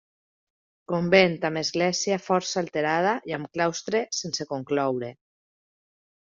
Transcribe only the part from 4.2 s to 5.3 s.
sense concloure.